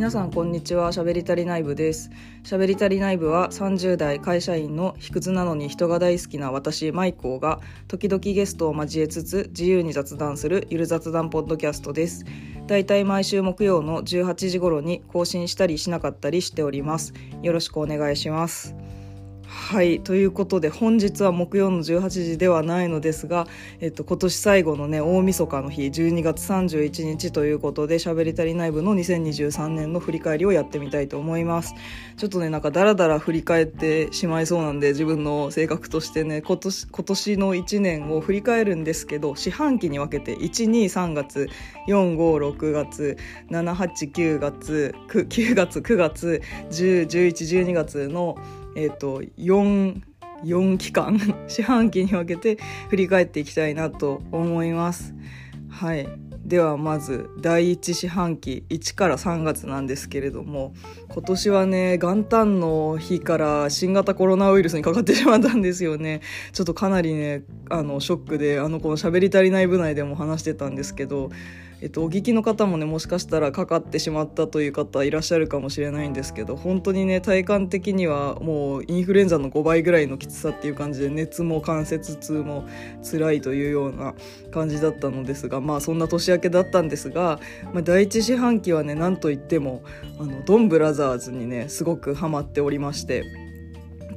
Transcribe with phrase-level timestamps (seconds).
[0.00, 0.94] 皆さんこんにちは。
[0.94, 2.10] しゃべりたり内部です。
[2.42, 12.24] しゃべりたり内部は30代会社員の卑屈なのに人が大好きな私マイコーが時々ゲストを交えつつ自由に雑談するゆる雑談ポッドキャストです。
[12.66, 17.12] だいたい毎週木曜の18時頃に更新したりしなかったりしております。
[17.42, 18.74] よろしくお願いします。
[19.52, 23.48] はいということで本日は木曜の18時ではないのですが、
[23.80, 31.74] えっと、今年最後のね大晦日の日12月31日ということで「しゃべり足りない部」の2023年の振り返りをやってみたいと思います。
[32.16, 41.48] ちょっとねなんかダラダラ振り返ってしまいそうなんで自分の性格としてね今年今年の1年を振り返るんですけど四半期に分けて123月
[41.88, 43.16] 456月
[43.50, 46.40] 789月 9, 月9月
[46.70, 48.36] 101112月の
[48.76, 50.00] えーと、4,
[50.44, 55.14] 4期間 四半期に分けて振り返っていきたいなと思います。
[55.68, 56.08] はい
[56.44, 60.74] ではまず第1四半期1から3月なんですけれども
[61.08, 71.30] 今年はね元旦の日から新型コロナウイルスにかかってしまったんですよねちょっとかなりねあのショックであの子の喋り足りない部内でも話してたんですけど
[71.82, 82.66] えっと、お聞きの方もねもしかしたらかかってしまったという方いらっしゃるかもしれないんですけど本当にね体感的にはもうインフルエンザの5倍ぐらいのきつさっていう感じで熱も関節痛も
[83.02, 84.14] 辛いというような
[84.50, 87.40] 感じだったのですがまあそんな年明けだったんですが、
[87.72, 89.82] まあ、第一四半期はね何といっても
[90.18, 93.49] あのドンブラザーズにねすごくハマっておりまして。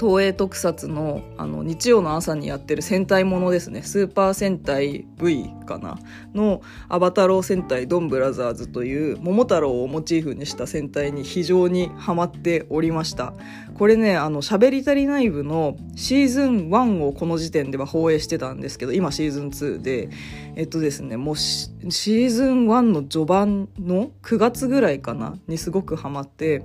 [0.03, 3.83] 東映特撮のあの日曜の朝にやってる戦隊ものですね。
[3.83, 5.97] スーパー戦隊 V かな？
[6.33, 13.33] のアバタロー戦隊ドンブラザーズという桃太郎をモチーフにした戦隊に非常にハマっておりました。
[13.77, 20.09] これねあの喋り足りない部のシーズン1をこの時点では放映してたんですけど今シーズン2で
[20.55, 25.37] えっとですねもうシーズン1の序盤の9月ぐらいかな？
[25.47, 26.61] にすごくハマって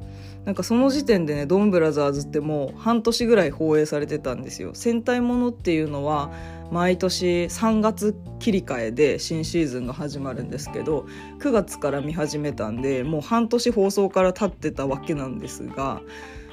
[0.49, 4.71] なんかその時点でねドンブラザーズってもう半年ぐらい放映されてたんですよ。
[4.73, 6.33] 戦隊ものっていうのは
[6.71, 11.05] 毎年3月切り替えで新シーズンが始まるんですけど
[11.41, 16.01] 9月から見始めたんでもう半年放送から経ってたわけなんですが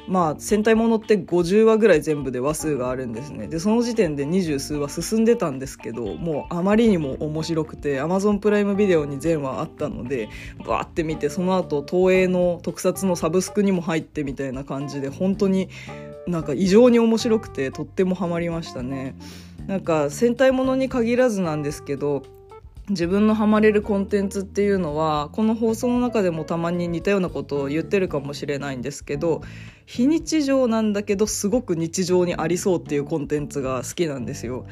[0.08, 3.48] まあ戦隊ものって50話ぐらい全部で話数があるんですね。
[3.48, 10.30] でその時点で二十数話進んでたんですけどもうあまりにも面白くて Amazon プライムビデオに全話あったので
[10.66, 15.70] バーって見てその後東映の特撮のサブスクにも入ってみたいな感じで本当に
[16.28, 19.16] なんか異常に面白くてとってもハマりましたね。
[19.68, 22.24] なんか戦隊ものに限らずなんですけど
[22.90, 29.42] 自分のハマれるコンテンツっていうのはこの放送の中でもたまに似たようなことを言ってるかもしれないんですけど
[29.86, 34.66] 非日常なんだけどすごく日常にありそうっていうコンテンツが好きなんですよ。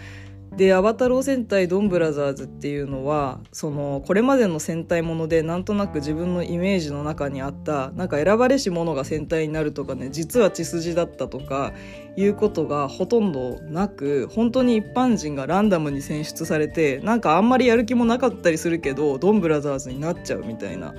[0.58, 11.74] で「アバタロー戦隊ドンブラザーズ」っていうのはそのこれまでの戦隊ものでなんとなく自分のイメージの中にあったなんか選ばれし者が戦隊になるとかね実は血筋だったとか
[12.16, 20.94] いうことがほとんどなく本当に一般人がランダムに選出されてなんかあんまりやる気もなかったりするけどドンブラザーズになっちゃうみたいな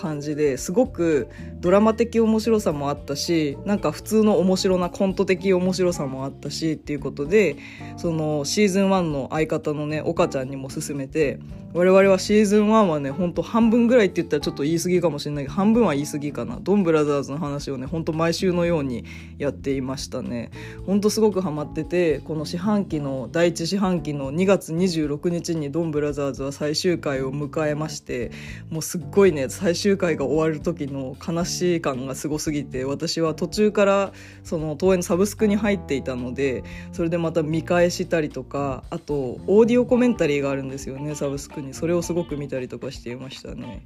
[0.00, 1.28] 感じですごく
[1.60, 7.56] ドラマ的面白さもあったしなんか普通の面白なコント的面白さもあったしっていうことで
[7.98, 11.38] そのシーズン1の相方のね岡ちゃんにも勧めて
[11.72, 16.58] 我々はシーズン1はねほんと半分ぐらいって言ったらちょっと言い過ぎかもしれないけど半分は言い過ぎかな。
[16.60, 19.04] ドンブラザーズの話をねほんと毎週のように
[19.38, 20.50] やっていましたね。
[20.84, 28.32] ほんとすごくハマっててこの四半期の第1四半期の2月26日にドンブラザーズは最終回を迎えまして
[28.68, 34.12] もうすっごいね最終回が終わる時の悲しい感がすごすぎて私は途中から
[34.44, 39.14] その東映のサブスクに入っていたのでそれでまた見返したりとかあと
[39.46, 43.84] オーディオコメンタリーがあるんですよねサブスクにそれをすごく見たりとかしていましたね。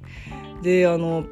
[0.61, 1.25] であの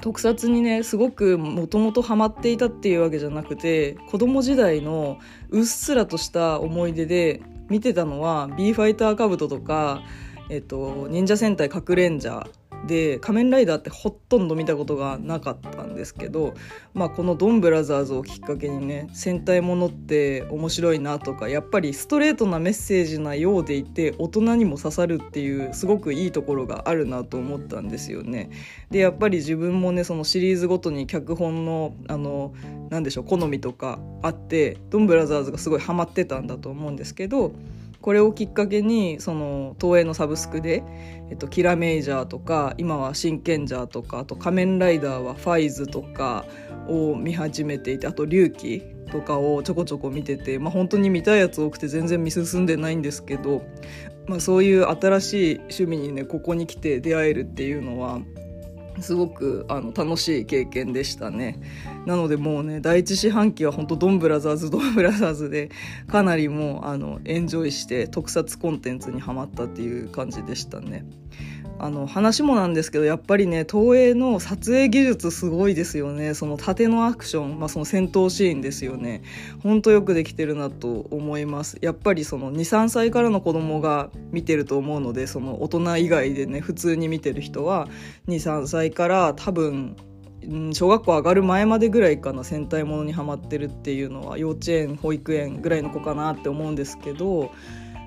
[0.00, 5.18] 特撮にねすごくもともとハマっていたっていうわけじゃなくて子供時代の
[5.50, 10.02] うっすらとした思い出で見てたのは B ファイターカブトとか、
[10.50, 12.46] えっと、忍者戦隊かくれんじゃ
[12.86, 16.54] で仮面ライダーってほとんど見たことがなかったんですけど、
[16.94, 28.50] まあ、このドンブラザーズをきっかけにね戦隊ものって面白いなとかやっぱりストレートなメッセージなようでいて大人にも刺さるっていうすごくいいところがあるなと思ったんですよね。
[28.90, 32.54] でやっぱり自分もねそのシリーズごとに脚本のあの
[32.90, 37.52] なんでしょう好みとかあってドンブラザーズがすごいハマってたんだと思うんですけど
[38.08, 40.82] これをきっかけにその東映のサブスクで、
[41.28, 46.46] えっと、キラメイジャーとか今は真剣ジャーとかあと仮面ライダーはファイズとか
[46.88, 48.80] を見始めていてあと龍騎
[49.12, 53.62] とかをちょこちょこ見てて、まあ、本当に見たいやつ多くて全然見進んでないんですけど、
[54.26, 58.22] まあ、そういう新しい趣味にねここに来て出会えるっていうのは
[59.02, 61.60] すごくあの楽しい経験でしたね。
[62.06, 65.70] なのでもうね第一四半期は本当ドンブラザーズドンブラザーズで
[66.06, 71.04] かなりもうあのエンジョイして特撮コンテンツにはまったっていう感じでしたね。
[71.80, 76.34] あの話もなんですけどやっぱりね東映の撮影技術すごいですよね。
[76.34, 79.22] その縦のアクション、まあ、その戦闘シーンですよね。
[79.62, 81.78] ほんとよくできてるなと思います。
[81.80, 87.88] やっぱりその23歳からの子供が見てると思うのでその大人以外でね普通に見てる人は
[88.28, 89.96] 23歳から多分
[90.72, 97.50] 小学校上がる前までぐらいかな戦隊ものにはまってるっていうのは幼稚園保育園ぐらいの子かなって思うんですけど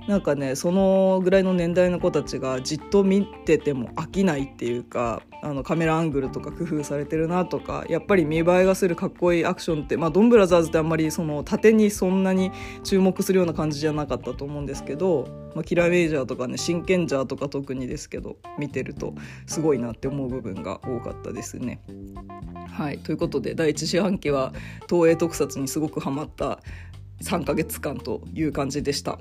[0.07, 12.51] なんかねそのぐらいの年代の子たちがじっと見てても飽きないっていうかあのカメラアングルとか工夫されてるなとかやっぱり見栄えがするかっこいいアクションって、まあ、ドンブラザーズってあんまりその縦にそんなに
[12.83, 19.15] 注目するような感じじゃなかったと思うんですけど、まあ、キラーメイジャーとかね真剣ジャーとか特にですけど見てると
[19.47, 21.81] すごいなって思う部分が多かったですね。
[22.71, 24.53] はいということで第一四半期は
[24.89, 26.59] 東映特撮にすごくハマった
[27.21, 29.19] 3ヶ月間という感じでした。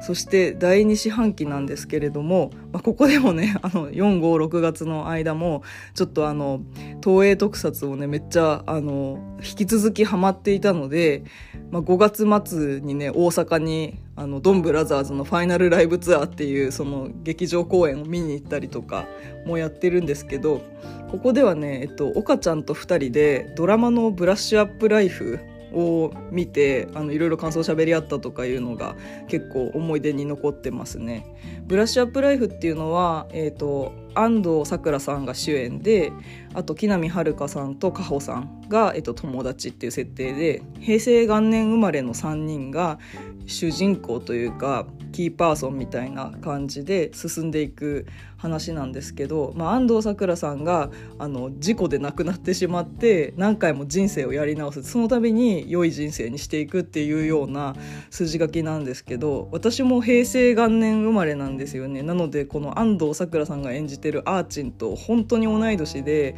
[0.00, 5.62] そして第2四半期なんですけれども、まあ、ここでもね あの456月の間も
[5.94, 6.60] ちょっとあの
[7.04, 11.24] 東映特撮をねめっちゃあの引き続きハマっていたので、
[11.70, 19.06] まあ、5月末にね大阪にあのドンブラザーズのファイナルライブツアーっていうその劇場公演を見に行ったりとか
[19.46, 20.62] もやってるんですけど
[21.10, 25.38] ここではね、えっと、岡ちゃんと2人でドラマの「ブラッシュアップライフ」
[25.72, 28.96] を見てあのいろいろ感想を喋り合ったとかいうのが
[29.28, 31.26] 結構思い出に残ってますね。
[31.66, 36.12] ブラッシュアップライフっていうのは、えーと、安藤サクラさんが主演で
[36.54, 42.98] あと木南遥さんと加穂さんが、えーと友達っていう設定で平成元年生まれの3人が
[43.46, 48.06] 主人公というかキーパーソンみたいな感じで進んでいく
[48.38, 54.82] 話なんですけど、まあ、安藤サクラさんがあの事故で亡くなってしまって何回も人生をやり直す。
[54.84, 57.74] その度に良い人生にしていくっていうような
[58.10, 62.02] 筋書きなんですけど私も平成元年生まれなんですよね。
[62.02, 66.36] なのでこの安藤サクラさんが演じてるアーチンと本当に同い年で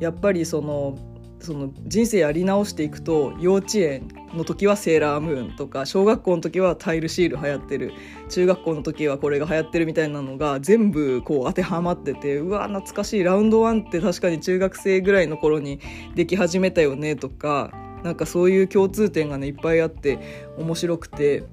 [0.00, 0.98] やっぱりその
[1.42, 7.92] その人生やり直していくと幼稚園の時はセーラームーンとか小学校の時はタイルシール流行ってる
[8.28, 15.80] 中学校の時はこれが流行ってるみたいなのが全部こう当てはまっててうわ懐かしいラウンドワンって確かに中学生ぐらいの頃に
[16.14, 17.72] でき始めたよねとか
[18.04, 21.44] なんかそういう共通点がねいっぱいあって面白くて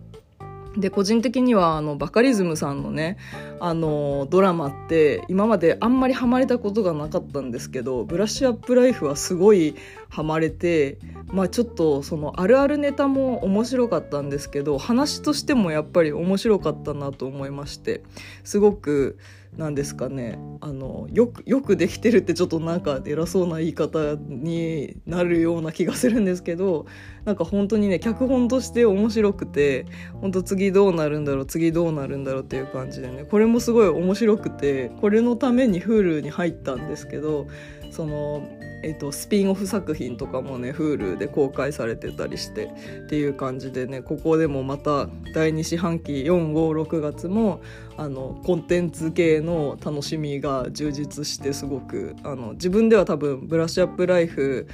[0.79, 3.17] で個人的にはあのバカリズムさんのね
[3.59, 9.75] あのドラマって今まであんまりハマれたことがなかったんですけど「ブラッシュアップライフ」はすごい
[10.09, 10.97] ハマれて
[11.27, 18.03] まあちょっとそのあるあるネタも面白かったんですけど話としてもやっぱり面白かったなと思いまして
[18.43, 19.17] すごく
[19.57, 26.85] なんですかねあのよくよくできてるってちょっとなんか偉そうな言い方になるような気がするんですけど
[27.29, 29.85] なんか本当にね脚本として面白くて
[30.19, 37.45] 本当次どうなるんだろう次どうなるんだろうっていう感じでねこれもすごい面白くてこれのために Hulu に入ったんですけど
[37.91, 38.49] その
[38.81, 42.65] えーと、スピンオフ作品とかもね Hulu で公開されてたりして
[43.05, 47.61] っていう感じでねここでもまた第2四半期456月も
[47.97, 54.67] あのコンテンツ系の楽しみが充実してすごくあの自分では多分ブラッシュアップライフ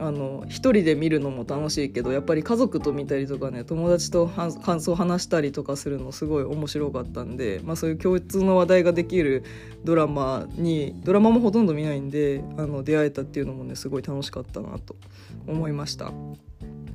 [0.00, 9.44] あの一人で見るのも楽しいけどやっぱり家族と見たりとかね友達と感想を話したりとかするのすごい面白かったんで、まあ、そういう共通の話題ができる
[9.84, 14.96] ドラマにドラマもほとんど見ないんであの出会えたっていうのもねすごい楽しかったなと
[15.46, 16.12] 思いました。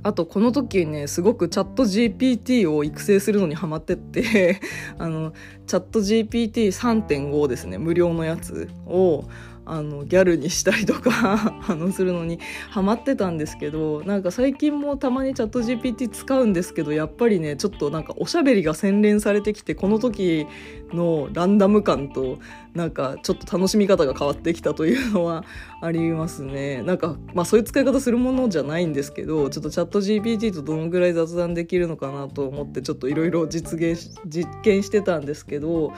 [0.06, 4.60] あとこの時ねすごくチャット GPT を育成するのにハマってって
[5.00, 5.32] あの
[5.66, 9.24] チャット GPT3.5 ですね無料のやつを
[9.66, 12.40] あのギャルにしたりとか あのするのに
[12.70, 20.48] ハマってたんですけどなんか最近もたまにチャット GPT 使うんですけどやっぱりねちょっとなんかおしゃべりが洗練されてきてこの時
[20.92, 22.40] のランダム感と
[22.74, 25.46] なんかちょっと楽しみ方が変わってきたというのは
[25.82, 26.82] ありますね。
[26.82, 35.94] なんかまあそういう使い方するものじゃないんですけどちょっとチャット GPT とどのぐらい雑談できるのかなと思ってちょっといろいろ実現実験してたんですけど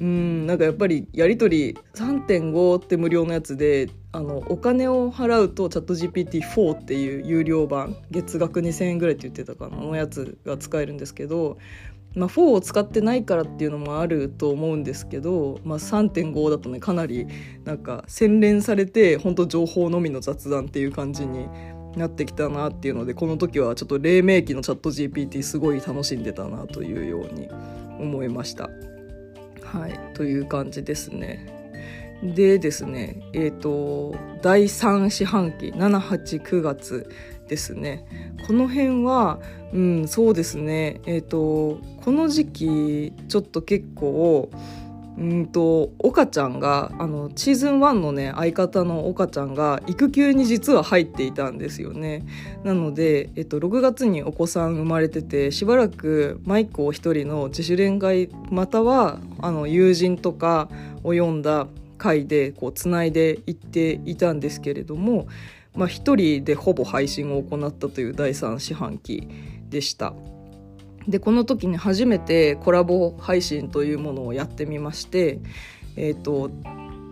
[0.00, 11.58] うんなんかやっぱりやり取り3.5って無料のやつであのお金を払うとチャット GPT4 っていう有料版月額2000円ぐらいって言ってたかなのやつが使えるんですけど、
[12.14, 17.26] まあ、4を使ってないからっていうのもあると思うんですけど、まあ、3.5だとねかなり
[17.64, 21.48] なんか洗練されて本当情報のみの雑談っていう感じに
[21.96, 27.48] なってきたなっていうのでこの時はちょっと黎明期のチャット GPT すごい楽しんでたなというように
[27.98, 28.70] 思いました。
[29.72, 31.46] はいという感じですね。
[32.22, 37.08] でですねえっ、ー、と第3四半期789月
[37.46, 38.04] ですね
[38.46, 39.38] この辺は
[39.72, 44.50] うんそうですねえっ、ー、とこの時期ちょっと結構
[45.18, 52.24] うんと岡ちゃんがあのシーズン1のね相方の岡ちゃんが育休に実は入っていたんですよね
[52.62, 60.68] なので、えっと、6月にお子さん生まれててしばらくマイクを一人の自主恋愛またはあの友人とか
[61.02, 61.66] を読んだ
[61.98, 65.26] 回でこうつないでいっていたんですけれども、
[65.74, 69.26] まあ、一人でほぼ配信を行ったという第3四半期
[69.68, 70.14] でした。
[71.08, 75.40] でこの時に初めてコラボ配信というものをやってみまして
[75.96, 76.50] えっ、ー、と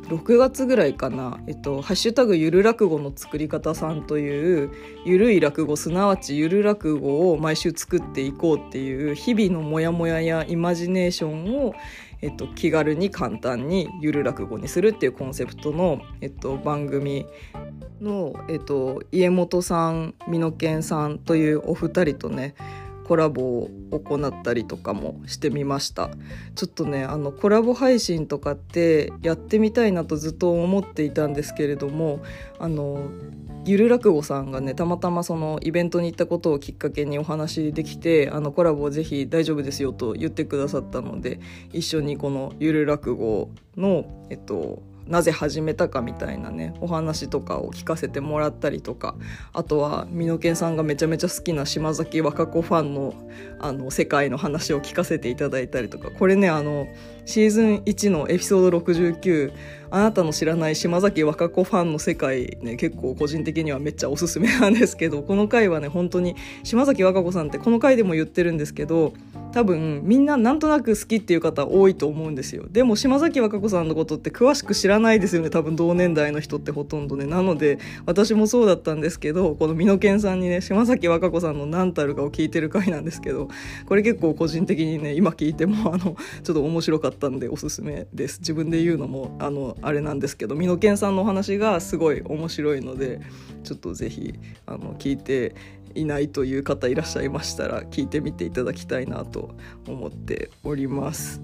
[0.09, 4.71] 6月ぐらいかな「えっと、ハッシュタグゆる落語の作り方さん」という
[5.05, 11.75] ゆるい落語すなわちゆる落語を毎週作っていこうっていう日々のモヤモヤやイマジネーションを、
[12.23, 17.27] えっと、気軽に簡単にゆる落語にするっていうコンセプトの、えっと、番組
[18.01, 22.55] の、えっと、家元さん美濃健さんというお二人とね
[23.07, 26.11] コラボを行ったりとかもしてみました。
[26.57, 32.21] ちょっとねあのコラボ配信とかってやってみたいなとずっと思っていたんですけれども
[32.59, 33.09] あの
[33.65, 41.39] ゆる落語さんがねたまたまそのイベントに行ったことをきっかけにお話できてあのコラボをぜひ大丈夫ですよと言ってくださったので
[41.73, 49.15] 一緒にこのゆる落語のえっとなぜ始めたかみたいなねお話とかを聞かせてもらったりとか。
[49.53, 53.15] あとは美濃健さんがめちゃめちゃ好きな島崎和歌子ファンの
[53.59, 56.11] あの世界の話を聞かせていただいたりとか。
[56.11, 56.89] これねあの
[57.27, 59.53] シーズン1のエピソード69
[59.91, 69.13] あなたの知らない島崎和歌子ファンの世界ね結構個人的にはめっちゃおすすめなんですけどこの回はね本当に島崎和歌子さんってこの回でも言ってるんですけど
[69.57, 72.67] 多分みんななんとなく好きっていう方多いと思うんですよ。
[72.71, 77.25] でも島崎和歌子さんのことって詳しく知らないですよね多分同年代の人ってほとんどね。
[77.25, 83.49] なので私もそうだったんですけどこの美濃健さんにね島崎和歌子さんの何たるかを聞いてる回なんですけど
[83.87, 93.21] これ結構個人的にね今聞いてもあのちょっと面白かったたんでおすすめです自分で言うのもあのあれなんですけど美濃健さんのお話がすごい面白いので
[93.65, 94.35] ちょっとぜひ
[94.67, 95.55] あの聞いて
[95.95, 99.55] いないという方いらっしゃいましたら聞いてみていただきたいなと
[99.89, 101.41] 思っております。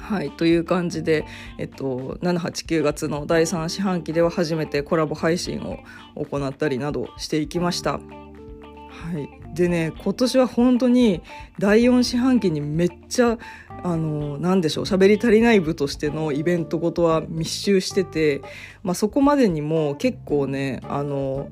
[0.00, 1.26] はいという感じで、
[1.58, 5.80] えっと、789月の第3四半期では初めてコラボ配信を
[6.24, 7.92] 行ったりなどしていきました。
[7.92, 11.22] はい、でね今年は本当に
[11.58, 13.38] 第4四半期にめっちゃ
[13.82, 18.42] あの何でしょう喋り足りない部としてのイベントごとは密集してて、
[18.82, 21.48] まあ、そこまでにも結構ねあの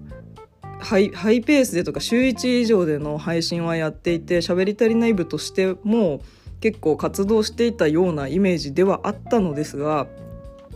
[0.79, 6.21] ハイハイペースでとか週1以上での配信はやっていて喋り足りない部としても
[6.61, 10.07] 結構活動していたようなイメージではあったのですが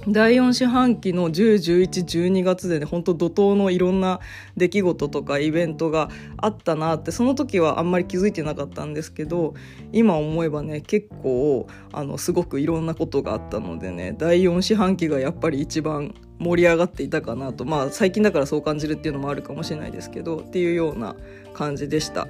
[0.09, 4.21] 第4四半期の101112月でね本当怒涛のいろんな
[4.57, 9.55] 出来事とかイベントがあったなってその時はあんまり気づいてなかったんですけど
[9.93, 21.15] 今思えばね結構あのすごくいろんなことがあったのでね第4四半期がやっぱり一番盛り上がっていたかなとまあ最近だからそう感じるっていうのもあるかもしれないですけどっていうような
[21.53, 22.27] 感じでした。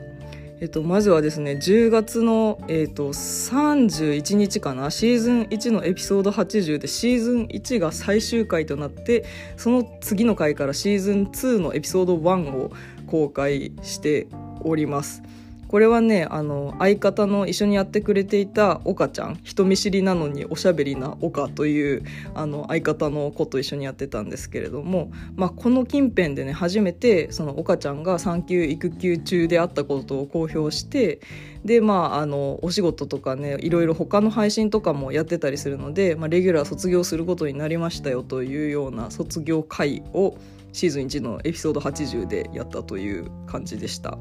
[0.61, 9.25] えっと、まずはですね10月の、えっと、31日かなシーズン1のエピソード80でシーズン1が最終回となって
[9.57, 12.73] その次の回からシーズン2のエピソード1を
[13.07, 14.27] 公開して
[14.61, 15.23] おります。
[15.71, 22.03] これはねあの相方の一緒にやってくれていた岡ちゃん人見知りなのにおしゃべりな岡という
[22.35, 31.21] あの相方の子と一緒にやってたんですけれども、まあ、この近辺でね初めてその岡ちゃんが産休育休中であったことを公表して
[31.65, 40.37] でまああのお仕事とかねいろいろ他の配信とかもやってたりするので、まあ、レギュラー卒業することになりましたよというような卒業会を
[40.73, 44.19] シーズン1のエピソード80でやったという感じでした。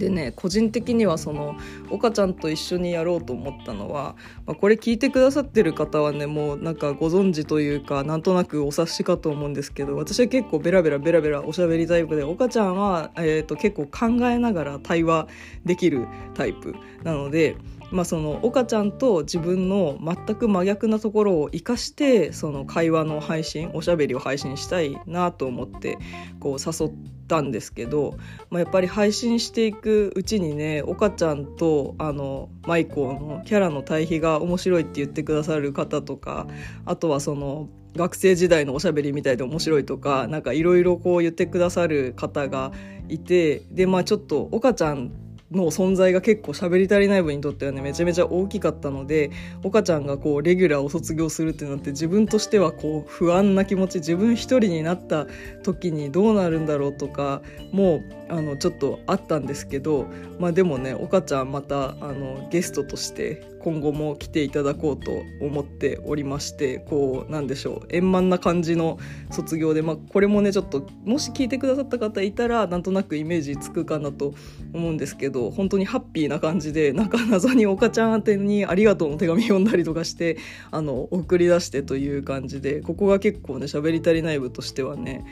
[0.00, 1.54] でね個人的にはその
[1.90, 4.16] 岡ちゃんと一緒にやろうと思ったのは、
[4.46, 13.86] まあ、これ聞いてくださってる方はねもうなんかご存知というかなんとなくお察しかと思うんですけど私は結構ベラベラベラベラおしゃべりタイプで岡ちゃんは、えー、と結構
[14.18, 15.28] 考えながら対話
[15.64, 17.56] できるタイプなので。
[17.90, 25.98] まあ、その岡ちゃんと自分の全く真逆なところを生かしてその会話の配信おしゃべりを配信したいなと思って
[26.38, 26.92] こう誘っ
[27.26, 28.16] たんですけど、
[28.50, 36.46] まあ、やっぱり配信していくうちにね岡ちゃんとあのマイコのキャラの対比が面白いって言ってくださる方とか
[36.84, 42.72] あとはその学生時代のおしゃべりみたいで面白いとかなんかいろいろこう言ってくださる方が
[43.08, 45.10] いてでまあちょっと岡ちゃん
[45.52, 49.30] の存在が結構喋り足りない部にとってはねめちゃめちゃ大きかったので
[49.64, 55.26] 岡ちゃんがこうレギュラーを卒業するってなって自分としてはこう不安な気持ち自分一人になった
[55.62, 57.42] 時にどうなるんだろうとか
[57.72, 60.06] もうあのちょっとあったんですけど
[60.38, 68.98] まあでもね岡ちゃんまたあのゲストとして今後も来ていただこうと思っておりましてこうなんでしょう円満な感じの
[69.30, 74.34] 卒業で、まあ、これもねちょっともし聞いてくださった方いたらなんとなくイメージつくかなと
[74.72, 80.38] 思うんですけど本当にハッピーな感じでなんか謎に岡ちゃん宛てに「ありがとう」の手紙読んだりとかして
[80.70, 85.24] あの送り出してという感じでここが結構ね喋り足りない部としてはね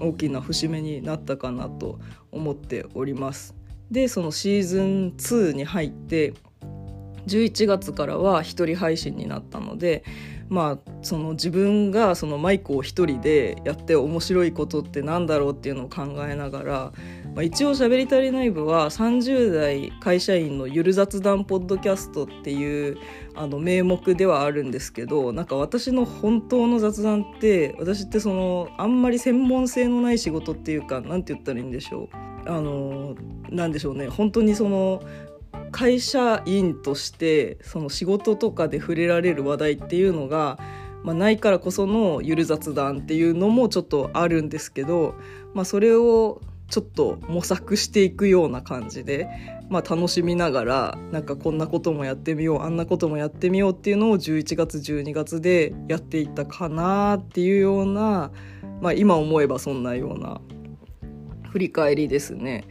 [0.00, 1.98] 大きな節目になったかなと
[2.32, 3.54] 思っております。
[3.90, 6.34] でそのシーズン2に入って
[7.26, 10.04] 11月からは一人配信になったので
[10.48, 16.92] まあその自分がそのマイクを一人でやって面白いことってなんだろうっていうのを考えながら、
[17.34, 22.98] まあ、一応「しゃべり足りない部」は30代会社員のゆる雑談ポッドキャストっていう
[23.34, 32.16] あの名目ではあるんですけどなんか私の本当の雑談って私ってそのあんまり専門性のない仕事っていうか何て言ったらいいんでしょう。
[32.46, 33.14] あの
[33.50, 34.08] なんでしょうね。
[34.08, 35.02] 本当にその
[35.72, 40.58] 会社員としてその仕事とかで触れられる話題っていうのが、
[41.02, 45.14] まあ、ないからこそのゆる雑談っていうのもちょっとあるんですけど、
[45.52, 49.28] まあ、それをちょっと模索していくような感じで、
[49.68, 58.32] まあ、楽しみながらなんかこんなこともやってみようあんなこともやってみようっていうのを11月12月でやっていったかなっていうような、
[58.80, 60.40] まあ、今思えばそんなような
[61.50, 62.64] 振り返りですね。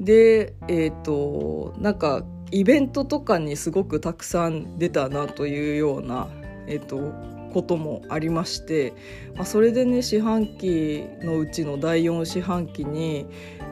[0.00, 6.28] でえっ、ー、となんかイベントとかにすごくたくさん出たなというような、
[6.66, 7.12] えーと、
[7.52, 8.92] こともありまして、
[9.36, 13.26] まあ、それでね四半期のうちの第4四半期に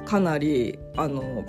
[0.07, 1.45] かなりあの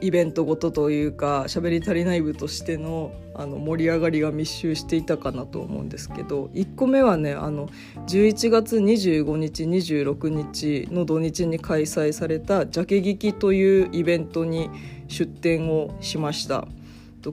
[0.00, 7.68] イベントごとというか喋り足りない部としてのあの盛り上がりが密集していたかなと思うんですけど1個目はねあの
[8.06, 14.70] 11月25日26日の土日に開催された「ジャケ劇」というイベントに
[15.08, 16.66] 出展をしました。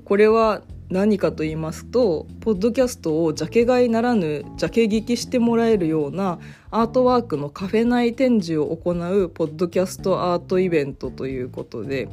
[0.05, 6.39] これは何かと言いますとポッドキャストをジャケ買いならぬジャケ聞きしてもらえるような
[6.71, 12.09] アートワークのカフェ内展示を行うポッドキャストアートイベントということで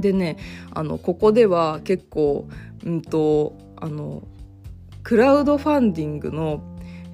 [0.00, 0.36] でね
[0.72, 2.48] あのここでは結構
[2.84, 4.22] うんとあの
[5.02, 6.62] クラウドファンディングの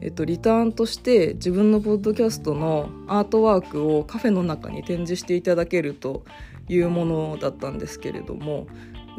[0.03, 6.25] えっと、リターンとして自分のポッドキャストのアートワークをカフェの中に展示していただけると
[6.69, 8.67] いうものだったんですけれども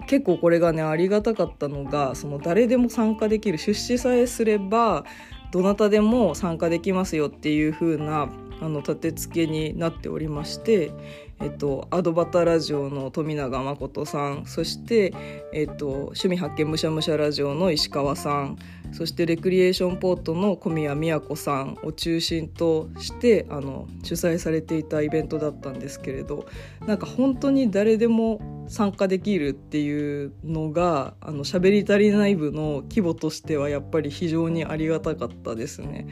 [0.08, 5.04] 結構これがねありがたかったのがその誰でも参加できる出資さえすれば
[5.52, 8.30] どなたでも参加できますよっていう風な
[8.62, 10.92] あの立て付けになっておりまして
[11.40, 15.14] えっと、アドバタラジオの富永誠さんそして、
[15.54, 18.58] えっと、趣味発見むしゃむしゃラジオの石川さん
[18.92, 26.48] そしてレクリエーションポートの小宮宮子さんを中心としてあの主催されていたイベントだったんですけれど
[26.86, 36.08] なんか本当に誰でも参加できるっていうのがあの喋り足りない部の規模としてはやっぱり非常にありがたかったですね。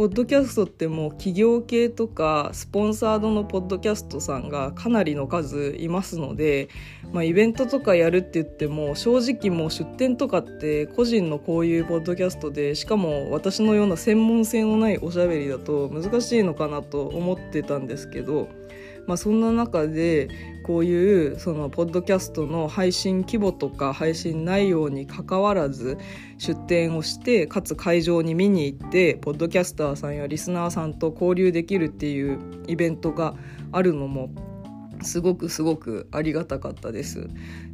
[0.00, 6.70] ポッドキャストってもう企業系とかスポンサードのポッドキャストさんがかなりの数いますので、
[7.12, 18.48] まあ、イベントとかやるって言っても正直もう出店とかって個人のこういうポッドキャストでしかも私のような専門性のないおしゃべりだと難しいのかなと思ってたんですけど。
[19.06, 20.28] まあ、そんな中で
[20.62, 25.98] こういうそのポッドキャストの配信規模とか配信内容にかかわらず
[26.38, 33.34] 出展をしてかつ会場に見に行ってポッドキャスターさんやリスナーさんと交流できるっていうイベントが
[33.72, 34.30] あるのも
[35.02, 37.28] すごくすごくありがたかったです。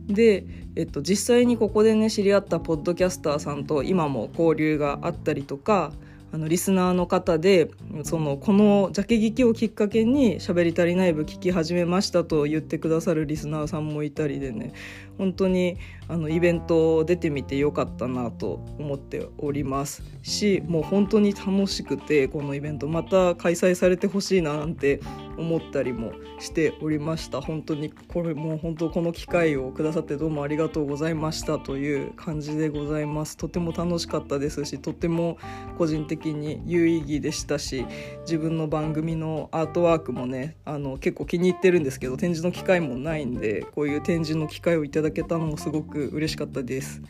[0.07, 5.93] で、えっと、実際にここでね知り合ったポッドキャスターさんと今も交流があったりとか
[6.37, 7.71] あのリスナーの方で
[8.03, 14.75] そのこのジャケ聞きをきっかけに「しゃべり足りない部聞き始めました」と言ってくださるリスナーさんもいたりでね
[15.17, 25.01] 本当にあのイベント出てみてよかったなと思っておりますしもう本当に楽しくてこのイベントまた開催されてほしいななんて
[25.39, 35.39] 思ったりもしておりました本当にこれもう本当この機会をくださってどうもありがとうございましたという感じでございますとても楽しかったですしとても
[35.79, 37.87] 個人的に有意義でしたし
[38.21, 47.03] 自分の番組のアートワークもねあの結構気に入ってるんですけど展示の機会もないんでこういう展示の機会をいただけたのもすごく嬉しかったです。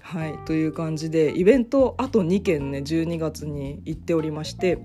[0.00, 4.78] はいという感じでイベントあと2件ね12月に行っておりまして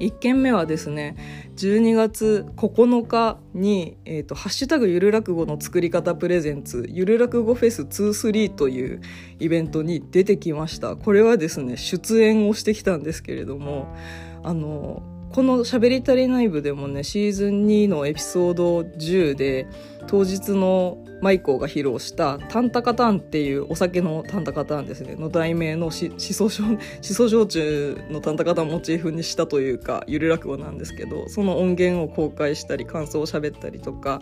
[0.00, 1.16] 1件目はですね
[1.56, 9.00] 12月9日に「えーと、ハッシュタグゆる落語の作り方プレゼンツゆる落語フェス23」という
[9.38, 10.96] イベントに出てきました。
[10.96, 13.94] これはですね出演をしてきたんですけれども
[14.42, 19.66] あのこの「しゃべり足りない部」でもねシーズン2のエピソード10で
[20.06, 25.16] 当日のマイコーが披露した「タンタカタン」っていうお酒のタンタカタンですね。
[25.16, 34.20] の題名の しそ焼酎のタンタカタンをモチーフにしたというかゆる落語なんですけどその音源を公開したり感想を喋ったりとか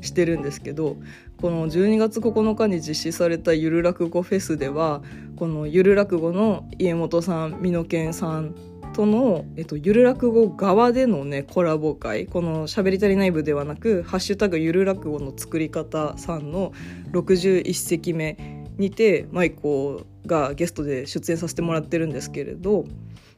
[0.00, 0.96] してるんですけど
[1.40, 5.02] この12月9日に実施されたゆる落語フェスでは
[5.36, 8.54] このゆる落語の家元さん美濃健さん
[8.94, 16.72] との、えっと、ゆる落語側でのねコラボ会この「しゃべり足りない部」ではなく「ハッシュタグゆる落語の作り方」さんの
[17.12, 22.84] 61席目にて舞子がゲストで出演させてもらってるんですけれど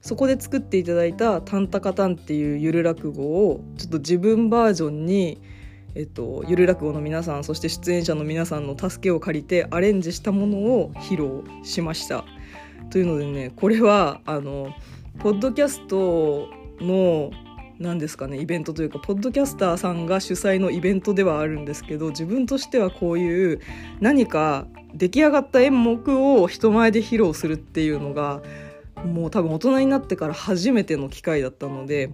[0.02, 5.40] そこで作っていただいた「タンタカタン」っていうゆる落語をちょっと自分バージョンに
[5.98, 12.26] えっと、ゆる落語の皆さんそして出演者の皆さんの助けを借りてアレンジしたものを披露しました。
[12.90, 14.74] というのでねこれはあの
[15.18, 16.48] ポッドキャスト
[16.80, 17.30] の
[17.78, 23.60] 何ですかねイベントというかポッドキャスターさんが主催のイベントではあるんですけど自分としてはこういう
[24.00, 28.42] 何か出来上がった演目を人前で披露するっていうのが
[29.04, 32.10] もう多分大人になってから初めての機会だったので、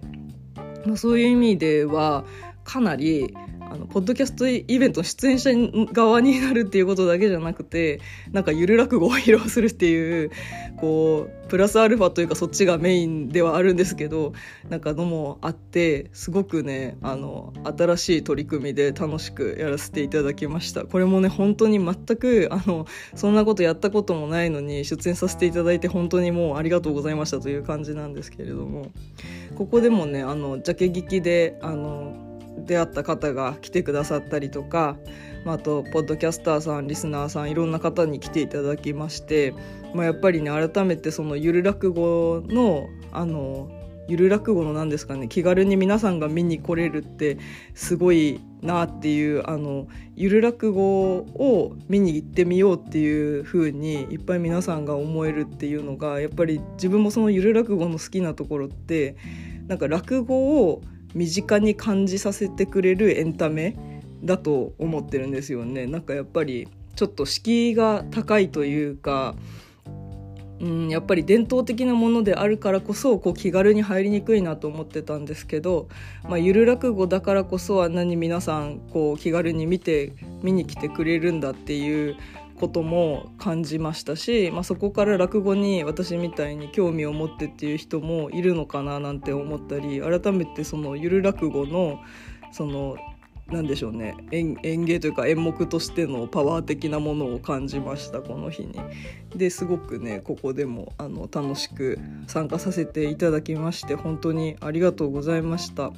[0.85, 2.25] まあ、そういう意味では
[2.63, 3.33] かなり
[3.71, 5.51] あのポッドキャストイベントの出演者
[5.91, 10.31] 側になるっていうことだけじゃなくてなんかゆる落語を披露するっていう
[10.77, 14.33] こうプラスアルファというかそっちがメインではあるんですけど
[14.69, 20.85] なんかのもあってすごくねあの新しい取り組みで楽しくやらせていただきました。
[20.85, 28.91] これもね本当に全くあのそんなことやったこともないのに出演させていただいて本当にもうありがとうございましたという感じなんですけれども。
[29.55, 34.97] ここでもねあのジャケ聞きであの出会った方が来てくださったりとか、
[35.45, 39.53] まあ、あとポッドキャスターさんリスナーさんいろんな方に来ていただきまして、
[39.93, 43.69] まあ、やっぱりね改めてそのゆる落語のあの
[44.07, 47.37] ゆる落語の何ですかね気軽に皆さんが見に来れるって
[47.73, 59.15] すごいなっていうあのゆる落語を見に行ってみようっていう風にいっぱい皆さんが思えるっていうのがやっぱり自分もそのゆる落語の好きなところって
[59.67, 60.81] なんか落語を
[61.13, 63.75] 身近に感じさせてくれるエンタメ
[64.23, 65.85] だと思ってるんですよね。
[65.85, 69.35] なんかやっぱりちょっと敷居が高いというか、
[70.59, 75.89] うん、やっぱり伝統的なものであるからこそこう気軽に入りにくいなと思ってたんですけど、
[76.23, 82.15] まあ、ゆる落語だからこそあんなに皆さんこう気軽に見て見に来てくれるんだっていう
[82.63, 91.99] ことも感じましたし、まあ、そこから落語に私みたいに興味を持ってっていう人もいるのかななんて思ったり改めてそのゆる落語の
[92.53, 92.95] その
[93.47, 98.79] 何でしょうね演芸というか演目としてのパワー的なものを感じましたこの日に。
[99.35, 105.91] ですごくねここでもあの楽しく参加させていただきまして本当にありがとうございました。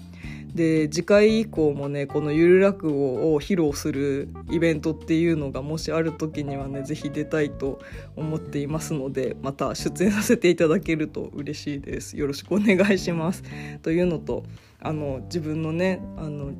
[0.55, 7.79] で次回以降もねこのゆる落語を披露するイベントっていうのがもしある時にはね是非出たいと
[8.15, 13.43] 思っていますのでまた出演させていただけると嬉しいですよろしくお願いします
[13.81, 14.45] というのと
[14.79, 16.53] あの自分のねあの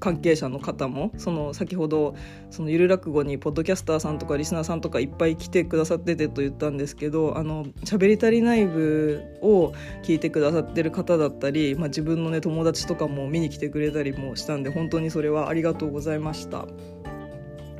[0.00, 2.16] 関係者の方もその先ほど
[2.50, 16.66] そのゆる落語にポッドキャスターさんとかリスナーさんとかいっぱい来てくださっててと言ったんですけどあの喋り足りない部を聞いてくださってる方だったり、まあ、自分のね友達とかも見に来てくれたりもしたんで本当にそれはありがとうございました。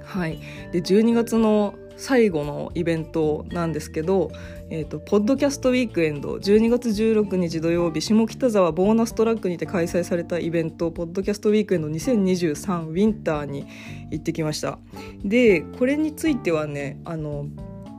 [0.05, 0.41] はい、
[0.73, 4.33] で12月の最後のイベントなんですけど、
[4.71, 13.67] えーと、ポッドキャストウィークエンド12月16日土曜日下北沢ボーナストラックにて開催されたイベントポッドキャストウィークエンド2023ウィンターに
[14.11, 14.79] 行ってきました。
[15.23, 17.47] でこれについてはねあの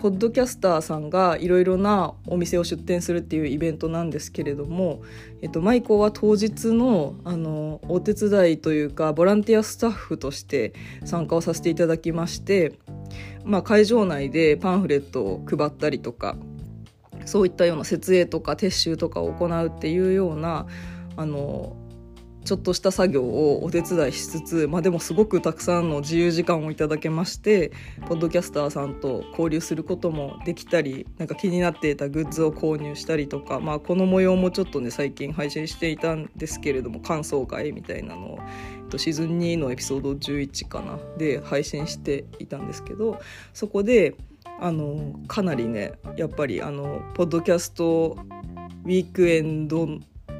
[0.01, 5.03] ポッドキャスターさんがいろいろなお店を出店するっていうイベントなんですけれども、
[5.43, 10.73] えっと、マイコは当日のあのお手伝いというかボランティアスタッフとして
[11.05, 12.79] 参加をさせていただきまして
[13.43, 16.37] まあ、会場内でパンフレットを配ったりとか
[17.25, 20.67] そういったような設営とか撤収とかを行うっていうような
[21.17, 21.75] あの
[22.43, 27.71] ちょっとした作業をお手伝いしつつ、まあ、でもすごくたくさんの自由時間をいただけまして
[28.07, 38.39] ポッドキャスターさんと交流することもできたりなんか気になっていたグッズを購入したりとか、まあ、この模様もちょっとね最近配信していたんですけれども感想会みたいなのを
[38.89, 43.19] とシーズン2のエピソード11かなで配信していたんですけど
[43.53, 44.15] そこで
[44.59, 48.17] あのかなりねやっぱりあのポッドキャスト
[48.83, 49.87] ウィークエンド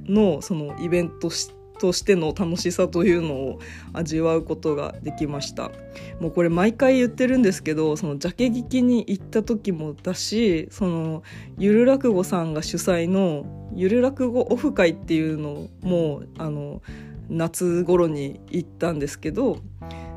[0.05, 3.59] のそのイベントしてとしての楽しさというのを
[3.91, 5.71] 味わうことができました。
[6.19, 11.23] もうこれ毎回言ってるんですけどそのジャケ聞きに行った時もだしその
[11.57, 16.83] ゆる落語さんが主催のゆる落語オフ会っていうのもあの
[17.29, 19.57] 夏頃に行ったんですけど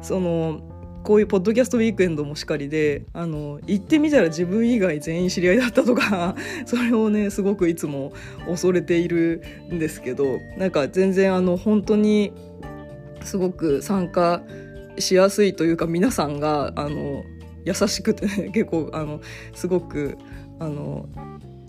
[0.03, 0.61] その
[1.05, 8.15] こういうポッドキャストウィークエンドもしかりであの行ってみたら自分以外全員知り合いだったとか それをねすごくいつも
[8.47, 12.33] 恐れているんですけどなんか全然あの本当に
[13.23, 14.43] すごく参加
[14.99, 17.23] しやすいというか皆さんがあの
[17.67, 19.21] 優しくて、ね、結構あの
[19.55, 20.17] すごく
[20.59, 21.07] あの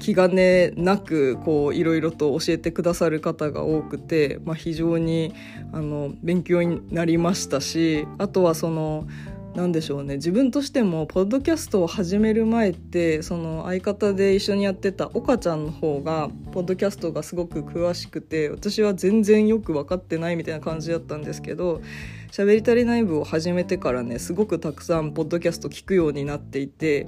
[0.06, 5.34] 気兼ねなくこういろいろと教えてくださる方が多くて、まあ、非常に
[5.74, 9.08] あの勉強になりましたしあとはその
[9.56, 21.82] 何でしょうね自分としてもポッドキャストを始める前ってその相方で一緒にやってた岡ちゃんの方がポッドキャストがすごく詳しくて私は全然よく分かってないみたいな感じだったんですけど
[22.32, 27.08] 「しゃべりたり内部」を始めてからねすごくたくさんポッドキャスト聞くようになっていて。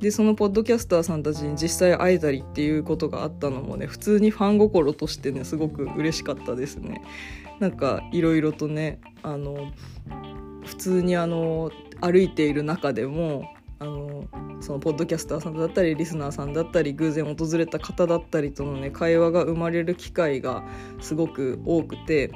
[0.00, 7.02] でそのポッドキャスターさんたちに実際会えたりっていうことがあったのもね普通にファン心としてねすごく嬉しかったですね。
[7.60, 9.72] なんかいろいろとねあの
[10.64, 14.24] 普通にあの歩いている中でもあの
[14.60, 20.64] そのポッドキャスターさんだったりリスナーさんだったり偶然訪れた方だったりとのね会話が生まれる機会が
[21.00, 22.32] すごく多くて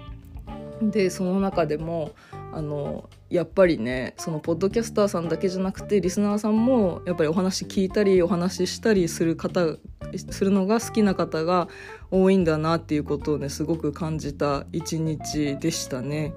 [0.83, 2.13] でその中でも
[2.53, 9.77] あのやっぱりねそのポッドキャスターさんだけじゃなくてリスナーさんもやっぱりお話聞いたりお話ししたりする方
[10.17, 11.69] するのが好きな方が
[12.11, 16.35] 多いんだなっていうことをねすごく感じた一日でしたね。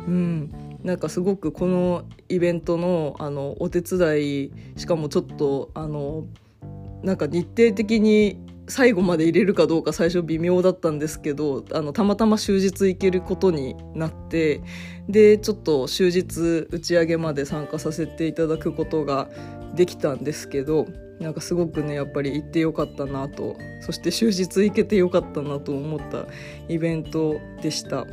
[0.00, 6.26] うん、なんかすごくこのイベントのあのお手伝いしかもちょっとあの
[7.02, 8.38] なんか日程的に
[8.68, 14.60] 最後まで入れるかどうか最初微妙だったんですけどあのたまたま終日行けることになって
[15.08, 19.28] でちょっと終日打ち上げまで参加させていただくことが
[19.74, 20.86] できたんですけど
[21.20, 26.26] なんかすごくねやっぱり行ってよかったなとそして終日行けてよかったなと思った
[26.68, 28.06] イベントでした。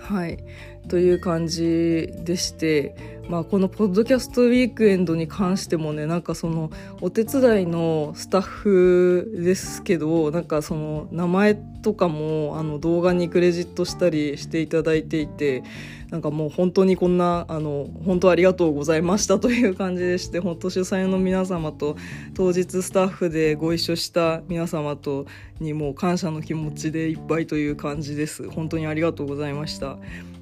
[0.00, 0.44] はい
[0.88, 2.94] という感じでして、
[3.28, 6.70] まあ、このポッドキャストウィークエンドに関してもねなんかその
[7.00, 15.62] お手伝いのスタッフですけどなんかその名前とかもあの動画にクレジットしたりしていただいていて
[16.10, 21.96] なんかもう本当にこんなあの本当ありがとうございましたという感じでして本当主催の皆様と
[22.34, 25.26] 当日スタッフでご一緒した皆様と
[25.60, 29.96] にもう感謝の気持ちでいっぱいという感じです本当にありがとうございました。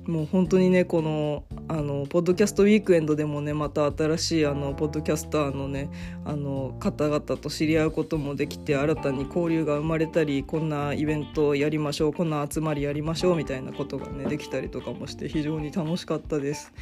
[0.06, 5.90] もう本当にねこのあのポッドキャストウィークエンドでもねまた新しいあのポッドキャスターのね
[6.24, 16.72] あの方々と知り合うこともできて新たに交流が生まれたりこんなイベントやりましょうこんな集まりやりましょうみたいなことがねできたりとかもして非常に楽しかったです。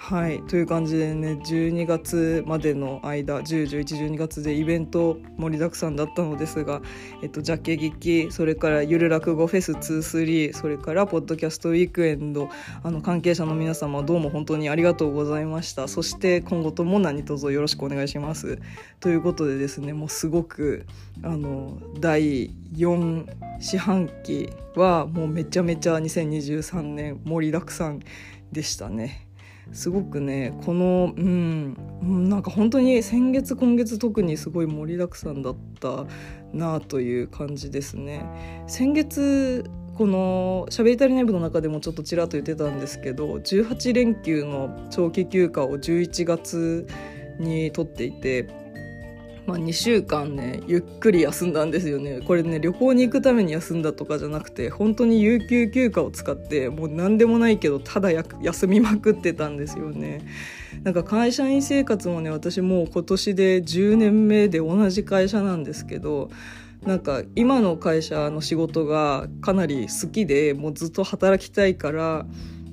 [0.00, 6.80] はいという感じでね12月までの間101112月でイベント盛りだくさんだったのですが、
[7.20, 12.48] えっと、ジャケ劇それからゆる落語フェス23それからポッドキャストウィークエンド
[12.84, 18.60] あの関係者の皆様どうも本当にありがとうございましたそして今後とも何卒よろしくお願いします
[19.00, 20.86] ということでですねもうすごく
[21.22, 23.26] あの第4
[23.60, 28.00] 四半期はもうめちゃめちゃ2023年盛りだくさん
[28.52, 29.27] でしたね。
[29.72, 31.76] すごくねこのうん
[32.28, 36.06] なんか本当に先月今月特にすごい盛りだくさんだった
[36.52, 38.24] なという感じですね。
[38.66, 39.64] 先月
[39.96, 46.86] この「しゃべりたりネブ」の中でもちょっとちらっと言ってたんですけど18連休の長期休暇を11月
[47.40, 48.48] に取っていて
[49.48, 52.20] まあ、2週間ねゆっくり休んだんですよね。
[52.20, 60.20] これね旅行に行くために休んだとかじゃなくて本当に有給休暇を使ってもう何でもないけどただ休みまくってたんですよね。
[60.82, 66.28] なんか会社員生活もね私もう今年で10年目で同じ会社なんですけど
[66.84, 72.26] なんか今の会社の仕事がかなり好きでもうずっと働きたいから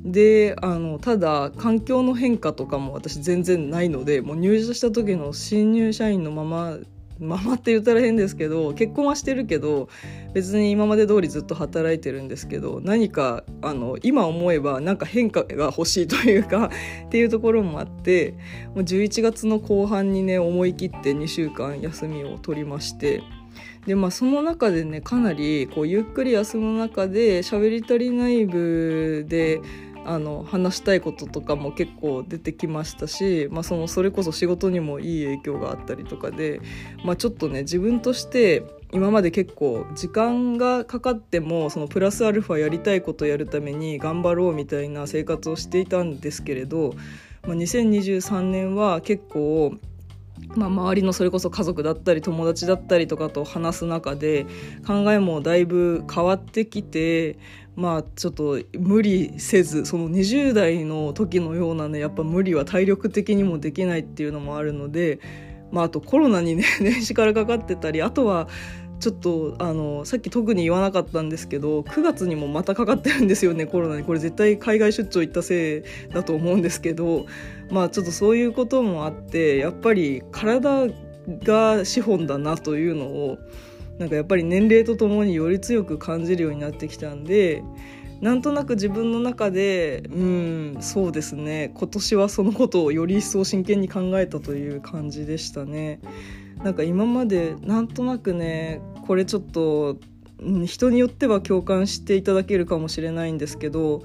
[0.05, 6.77] であのただ環境の変化とかも私全然ないのでもう入社した時の新入社員のまま
[7.19, 9.89] ままって言ったら変ですけど結婚はしてるけど
[10.33, 16.69] 別に今まで通りずっと働いてるんですけど何かあの今思えばなんか変化が欲しいというか
[17.07, 18.33] っていうところもあって
[18.75, 23.23] もう11月の後半にね思い切って2週間休みを取りまして
[23.87, 29.61] でまあその中でねかなりこうゆっくり休む中で喋り足りない部で
[30.05, 36.61] あの話したいこととかも結構出てきましたし、まあ、そのそれこそ仕事にもいい影響があったりとかで、
[37.03, 46.93] まあ、ちょっとね自分として今まで結構時間がかかってもそのプラスアルファやりたいことやるために頑張ろうみたいな生活をしていたんですけれど、
[47.43, 49.73] まあ、2023年は結構
[50.55, 54.45] まあ、周りのそれこそ家族だったり友達だったりとかと話す中で
[54.85, 57.37] 考えもだいぶ変わってきて
[57.75, 65.19] まあちょっと無理せずその20代の時のようなねやっぱ無理は体力的にもできないっていうのもあるので、
[65.71, 68.47] まあ、あとコロナにね 年始からかかってたりあとは
[69.01, 74.03] ちょっとあのさっき特に言わなかったんですけど9月にもまたかかってるんですよねコロナに。
[74.03, 77.25] これ絶対海外出張行ったせいだと思うんですけど
[77.69, 80.87] まあちょっとそういうこともあってやっぱり体
[81.43, 83.37] が資本だなというのを
[83.99, 87.63] なんかやっぱり年齢とともにより強く感じるようになってきたんで
[88.21, 95.99] なんとなく自分の中でうんそうですね今年はそのことをより一層真剣に考えたという感じでしたね。
[96.63, 99.97] なんか今までなんとなくねこれちょっと
[100.65, 104.03] 人によっては共感していただけるかもしれないんですけど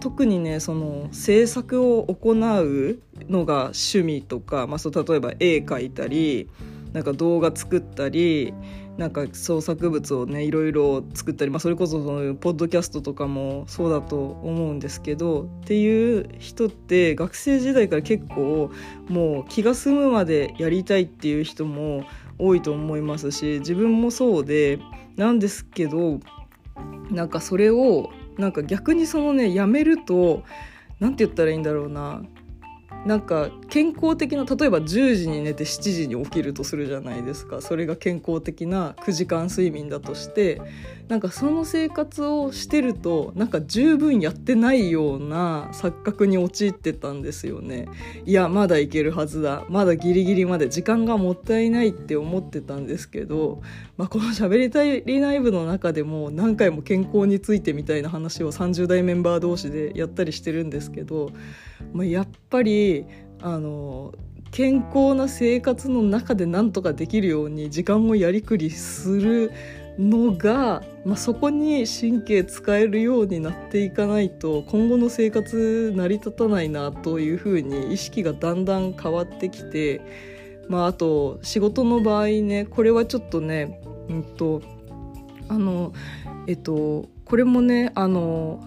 [0.00, 2.98] 特にねその制作を行う
[3.28, 6.48] のが趣味とか、まあ、そう例えば絵描いたり
[6.92, 8.54] なんか動画作ったり
[8.98, 18.72] なんか創作物をねいろいろ作ったり、まあ、それこそそのポッドキャストとかもそうだと思うんですけどっていう人って学生時代から結構
[19.08, 22.02] もう気が済むまでやりたいっていう人も
[22.40, 24.80] 多いと思いますし自分もそうで
[25.16, 26.18] なんですけど
[27.10, 30.42] なんかそれをなんか逆にそのねやめると
[30.98, 32.22] 何て言ったらいいんだろうな。
[33.08, 37.62] なんか健康的な例えば10時に寝て7時に起きるとするじゃないですか。
[37.62, 40.60] それが健康的な9時間睡眠だとして
[41.08, 47.88] なんかその生活をしてるとなんか十分やってないような錯覚に陥ってたんですよね。
[48.26, 49.64] いやまだいけるはずだ。
[49.70, 53.62] まだギリギリまで時間がもったいないって思ってたんですけど、
[53.96, 61.30] まあ、この「しゃべりたいリナイブ」の中でも何回も健康についてみたいな話を30代メンバー同士でやったりしてるんですけど、
[61.92, 63.06] まあ、やっぱり
[63.40, 64.12] あの
[64.50, 69.52] 健康な生活の中でなんとかできるように時間をやりくりする
[69.98, 80.00] のが、まあ、そこに神経使えるようになっていかないと今後の生活成り立たないなというふうに意識がだんだん変わってきて、
[80.68, 84.62] まあ、あと仕事の場合ねこれはちょっとねうんと
[85.48, 85.92] あの
[86.46, 88.60] えっとこれもねあの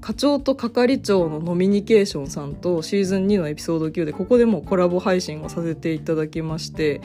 [0.00, 7.00] 課長と係長のノミニケーションさんとシーズン2のエピソード9でここでもコラボ配信をさせていただきまして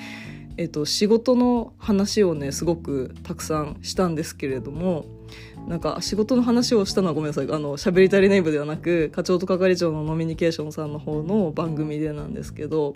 [0.57, 5.05] えっと、仕事の話をねすごくたくさんしたんですけれども
[5.67, 7.45] なんか仕事の話をしたのはごめんなさい。
[7.45, 12.95] あの喋り足りない部ではなく課長と係長のノミニケーションさんの方の番組でなんですけど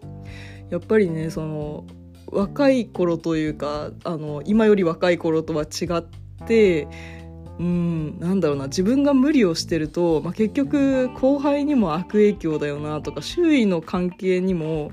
[0.69, 1.85] やっぱりねその
[2.27, 6.87] 若い頃というかあの今より若い頃とは違って
[7.59, 8.65] うんなんだろうな。
[8.65, 14.91] 自分が無理をしてると、まあ、結局後輩にも悪影響だよなとか周囲の関係にも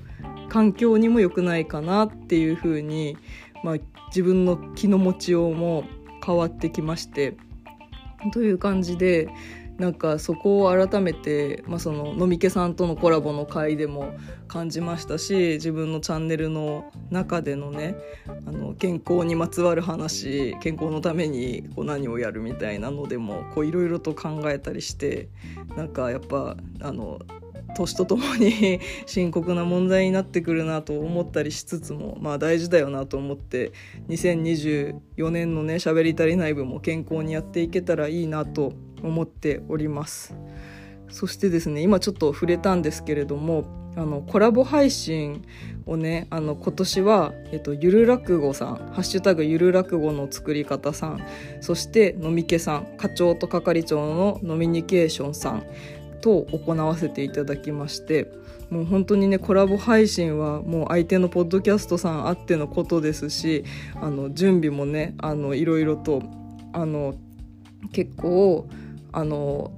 [0.49, 3.19] 環境にも良くないかなっていうふうに、
[3.63, 3.77] まあ、
[4.09, 5.85] 自分の気の持ちようも
[6.25, 7.37] 変わってきまして。
[8.33, 9.29] という感じで
[9.79, 14.15] なんかそこを改めて、まあ、その飲み家さんとのコラボの回でも
[14.47, 17.97] 感じましたし自分のチャンネルの中でのね
[18.47, 25.29] あの健康にまつわる話健康のためにこう何をやるみたいなのでもいろいろと考えたりして
[25.77, 27.19] なんかやっぱあの
[27.75, 33.73] 年とともに 深刻な問題になってくるなと思ったりしつつもまあ大事だよなと思って
[34.09, 38.73] 2024年のね喋り足りない部も健康にやっていけたらいいなと
[39.05, 40.35] 思っております。
[41.11, 43.65] そしてですね今ちょっと触れたんですけれども
[43.97, 45.45] あのコラボ配信
[45.87, 51.21] をねあの今年は、えっと、ゆる落語さん「ハッシュタグゆる落語の作り方さん」
[51.61, 55.63] そして飲み家さん課長と係長のノミニケーションさん
[56.21, 58.33] と行わせていただきまして
[58.71, 63.65] もう本当にねコラボ配信はもう相手のポッドキャストさんあってのことですし
[64.01, 66.23] あの準備もねあのいろいろと
[66.73, 67.15] あの
[67.93, 68.67] 結構
[69.15, 69.71] あの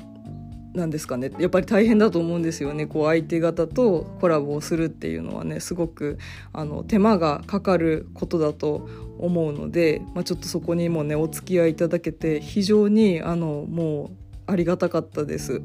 [0.76, 2.86] なんですかねやっぱり大変だと思うんですよね。
[2.86, 6.18] こう相手方とコラボをするっていうのはねすごく
[6.52, 14.10] あの手間がかかることだと思うので、まあ、ちょっとそこにもねお付き合いいただけて非常にあのもう
[14.46, 15.62] ありがたかったです。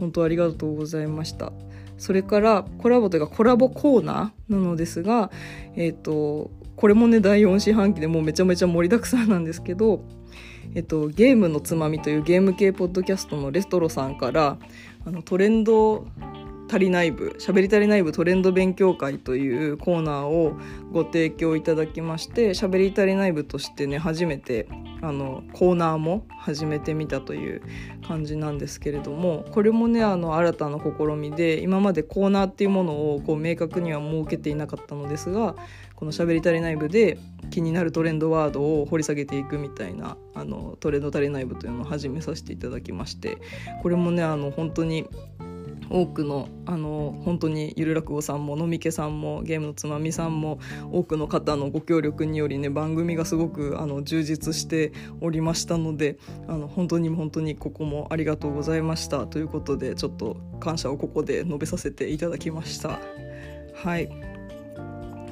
[0.00, 1.52] 本当ありがとうございました。
[1.96, 5.30] それからコラボというかコラボコーナーなのですが
[5.76, 10.04] えっ、ー、とこれもね第4四半期でもうめちゃめちゃ盛りだくさんなんですけど
[10.74, 14.58] えっと、ゲームのつまみというゲーム系ポッドキャストのレストロさんから
[15.06, 16.06] あのトレンド
[16.70, 20.58] 足りない部喋り足りない部トレンド勉強会というコーナーを
[20.92, 24.68] ご提供いただきまして喋り足りない部としてね初めて
[25.00, 27.62] あのコーナーも始めてみたという
[28.06, 35.54] 感じなんですけれどもこれもねあの新たな試みで今までコーナーっていうものをこう明確には設けていなかったのですが
[35.98, 37.18] この「しゃべり足りない部」で
[37.50, 43.38] 気になるトレンドワードを掘り下げていくみたいなあのトレンド足りない部というのを始めさせていただきまして
[43.82, 45.08] これもねあの本当に
[45.90, 50.60] 多くのあの本当にゆる落語さんも飲み家さんもゲームのつまみさんも
[50.92, 63.00] 多くの方のご協力によりね番組がすごくあの充実しておりましたのであの本当に本当にここもありがとうございましたということでちょっと感謝をここで述べさせていただきました。
[63.74, 64.37] はい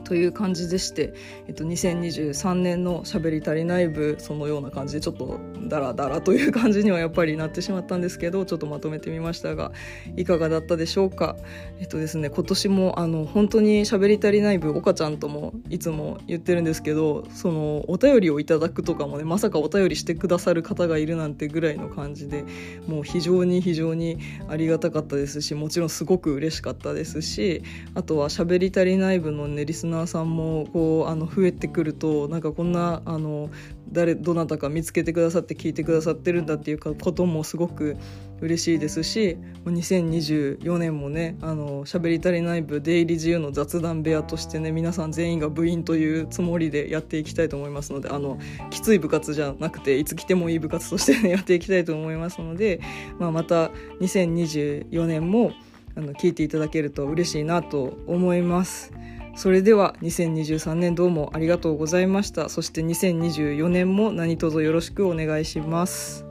[0.07, 1.12] という感じでして、
[1.48, 9.72] えっと、2023年のしゃべり足りない部そのような感じでちょっとダラダラという感じにはやっぱりなってしまったんですけどちょっとまとめてみましたが
[10.16, 11.36] いかがだったでしょうか？
[11.80, 22.44] えっとですね今年もあの本当にしゃべり足りない部岡ちゃんともいつも言ってるんですけどそのお便りをいただくとかもねまさかお便りしてくださる方がいるなんてぐらいの感じで
[22.86, 27.62] もう非常に非常にありがたかったですしもちろんすごく嬉しかったですし
[27.94, 33.51] あとはしゃべり足りない部のねリスナーナーさんもこうあの増えてくるとなんかこんなあの
[33.90, 37.97] 誰どなたか見つけてくださって聞いてくださってるんだっていうこともすごく
[38.40, 48.38] 嬉しいですし2024年もねあの喋り足りない部出入り自由の雑談部屋としてね皆さん全員が部員というつもりでやっていきたいと思いますのであの
[48.70, 52.80] きつい部活じゃなくていつ来てもいい部活として、ね、 やっていきたいと思いますので、
[53.18, 53.70] まあ、また
[54.01, 55.53] 2024年も
[55.94, 58.92] あの聞いていただけると嬉しいなと思います。
[59.37, 62.49] それでは2023年どうもありがとうございました。
[62.49, 66.24] そして2024年も何卒よろしくお願いします。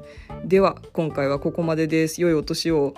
[0.43, 2.19] では今回はここまでです。
[2.19, 2.95] 良いお年を。